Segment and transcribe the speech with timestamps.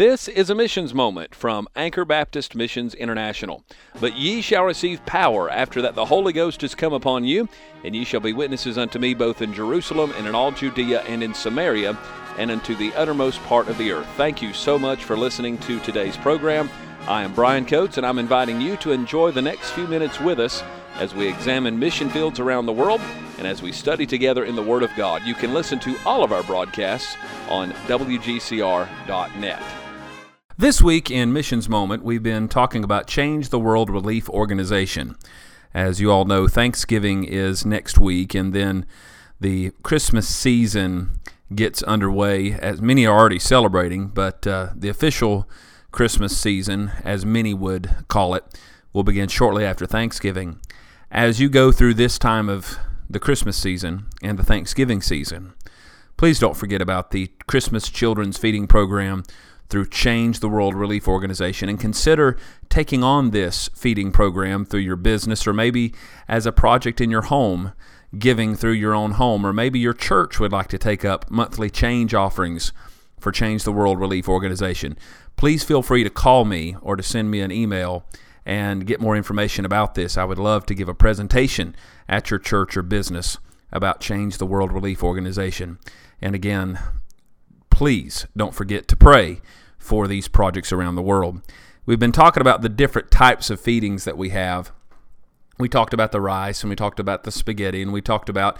[0.00, 3.62] This is a missions moment from Anchor Baptist Missions International.
[4.00, 7.50] But ye shall receive power after that the Holy Ghost is come upon you,
[7.84, 11.22] and ye shall be witnesses unto me both in Jerusalem and in all Judea and
[11.22, 11.98] in Samaria
[12.38, 14.08] and unto the uttermost part of the earth.
[14.16, 16.70] Thank you so much for listening to today's program.
[17.06, 20.40] I am Brian Coates, and I'm inviting you to enjoy the next few minutes with
[20.40, 20.64] us
[20.94, 23.02] as we examine mission fields around the world
[23.36, 25.24] and as we study together in the Word of God.
[25.24, 27.18] You can listen to all of our broadcasts
[27.50, 29.62] on WGCR.net.
[30.60, 35.16] This week in Missions Moment, we've been talking about Change the World Relief Organization.
[35.72, 38.84] As you all know, Thanksgiving is next week, and then
[39.40, 41.12] the Christmas season
[41.54, 45.48] gets underway, as many are already celebrating, but uh, the official
[45.92, 48.44] Christmas season, as many would call it,
[48.92, 50.60] will begin shortly after Thanksgiving.
[51.10, 52.76] As you go through this time of
[53.08, 55.54] the Christmas season and the Thanksgiving season,
[56.18, 59.22] please don't forget about the Christmas Children's Feeding Program
[59.70, 62.36] through Change the World Relief Organization and consider
[62.68, 65.94] taking on this feeding program through your business or maybe
[66.28, 67.72] as a project in your home,
[68.18, 71.70] giving through your own home, or maybe your church would like to take up monthly
[71.70, 72.72] change offerings
[73.18, 74.96] for Change the World Relief Organization.
[75.36, 78.04] Please feel free to call me or to send me an email
[78.44, 80.16] and get more information about this.
[80.16, 81.76] I would love to give a presentation
[82.08, 83.38] at your church or business
[83.70, 85.78] about Change the World Relief Organization.
[86.20, 86.78] And again,
[87.80, 89.40] please don't forget to pray
[89.78, 91.40] for these projects around the world.
[91.86, 94.70] We've been talking about the different types of feedings that we have.
[95.58, 98.58] We talked about the rice and we talked about the spaghetti and we talked about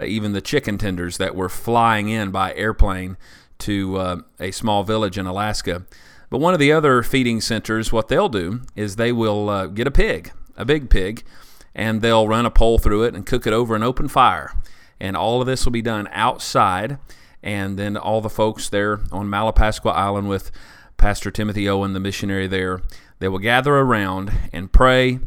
[0.00, 3.16] uh, even the chicken tenders that were flying in by airplane
[3.58, 5.84] to uh, a small village in Alaska.
[6.30, 9.88] But one of the other feeding centers, what they'll do is they will uh, get
[9.88, 11.24] a pig, a big pig,
[11.74, 14.52] and they'll run a pole through it and cook it over an open fire.
[15.00, 16.98] And all of this will be done outside.
[17.42, 20.50] And then all the folks there on Malapascua Island with
[20.96, 22.82] Pastor Timothy Owen, the missionary there,
[23.18, 25.20] they will gather around and pray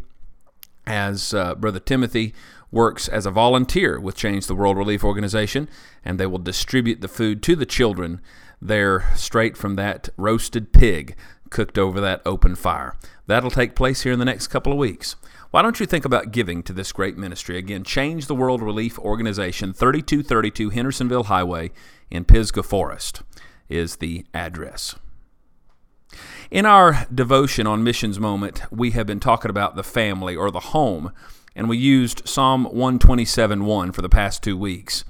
[0.86, 2.34] as uh, Brother Timothy
[2.72, 5.69] works as a volunteer with Change the World Relief Organization,
[6.03, 8.19] and they will distribute the food to the children
[8.62, 11.16] there straight from that roasted pig
[11.50, 12.96] cooked over that open fire.
[13.28, 15.16] That'll take place here in the next couple of weeks.
[15.53, 17.59] Why don't you think about giving to this great ministry?
[17.59, 21.69] Again, Change the World Relief Organization, 3232 Hendersonville Highway
[22.09, 23.22] in Pisgah Forest
[23.69, 24.96] is the address.
[26.50, 30.59] In our devotion on Missions Moment, we have been talking about the family or the
[30.59, 31.12] home,
[31.56, 35.06] and we used Psalm 127 1 for the past two weeks.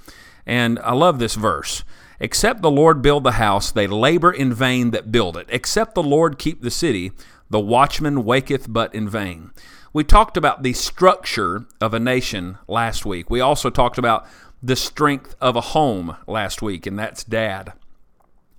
[0.46, 1.86] And I love this verse.
[2.20, 5.48] Except the Lord build the house, they labor in vain that build it.
[5.48, 7.14] Except the Lord keep the city,
[7.54, 9.52] the watchman waketh but in vain.
[9.94, 13.30] We talked about the structure of a nation last week.
[13.30, 14.26] We also talked about
[14.64, 17.74] the strength of a home last week, and that's dad.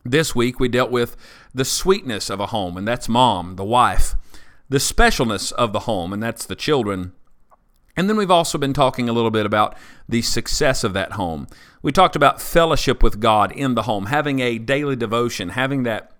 [0.04, 1.16] This week we dealt with
[1.52, 4.14] the sweetness of a home, and that's mom, the wife.
[4.68, 7.14] The specialness of the home, and that's the children.
[7.96, 9.76] And then we've also been talking a little bit about
[10.08, 11.48] the success of that home.
[11.82, 16.13] We talked about fellowship with God in the home, having a daily devotion, having that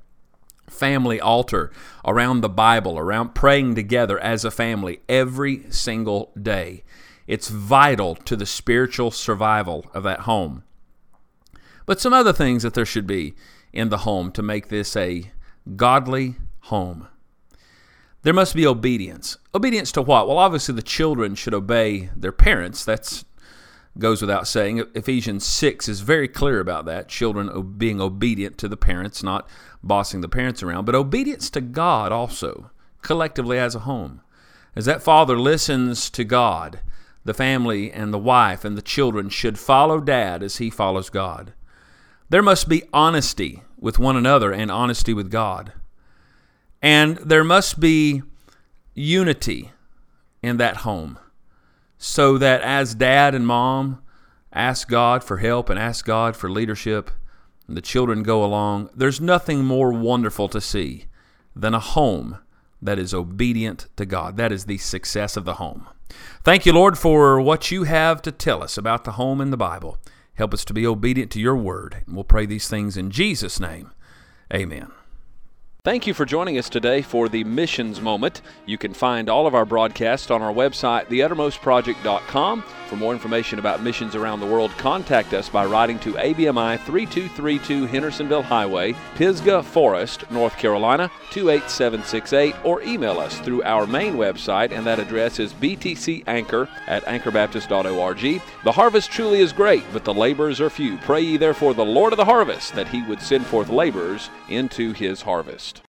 [0.69, 1.71] family altar
[2.05, 6.85] around the Bible, around praying together as a family every single day.
[7.27, 10.65] It's vital to the spiritual survival of that home.
[11.87, 13.35] But some other things that there should be
[13.73, 15.31] in the home to make this a
[15.77, 17.09] godly home.
[18.23, 19.37] There must be obedience.
[19.55, 20.27] Obedience to what?
[20.27, 22.85] Well, obviously the children should obey their parents.
[22.85, 23.25] That's
[23.99, 24.85] goes without saying.
[24.95, 27.09] Ephesians 6 is very clear about that.
[27.09, 29.49] Children being obedient to the parents, not
[29.83, 32.71] bossing the parents around, but obedience to God also,
[33.03, 34.21] collectively as a home.
[34.75, 36.81] As that father listens to God,
[37.25, 41.53] the family and the wife and the children should follow dad as he follows God.
[42.29, 45.73] There must be honesty with one another and honesty with God.
[46.83, 48.23] And there must be
[48.95, 49.71] unity
[50.43, 51.19] in that home
[51.99, 54.03] so that as dad and mom
[54.53, 57.11] ask God for help and ask God for leadership,
[57.67, 61.07] and the children go along, there's nothing more wonderful to see
[61.57, 62.39] than a home
[62.83, 64.37] that is obedient to God.
[64.37, 65.89] That is the success of the home.
[66.43, 69.57] Thank you, Lord, for what you have to tell us about the home in the
[69.57, 69.99] Bible.
[70.35, 72.03] Help us to be obedient to your word.
[72.07, 73.93] And we'll pray these things in Jesus' name.
[74.53, 74.91] Amen.
[75.85, 78.41] Thank you for joining us today for the Missions Moment.
[78.65, 82.65] You can find all of our broadcasts on our website, theuttermostproject.com.
[82.89, 87.85] For more information about missions around the world, contact us by writing to ABMI 3232
[87.85, 94.87] Hendersonville Highway, Pisgah Forest, North Carolina 28768, or email us through our main website, and
[94.87, 98.43] that address is btcanchor at anchorbaptist.org.
[98.65, 100.97] The harvest truly is great, but the laborers are few.
[100.99, 104.95] Pray ye therefore the Lord of the harvest that he would send forth laborers into
[104.95, 105.74] his harvest.